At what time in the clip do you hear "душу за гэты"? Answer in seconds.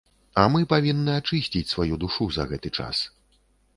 2.05-2.69